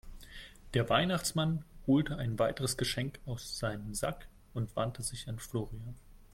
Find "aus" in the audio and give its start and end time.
3.27-3.59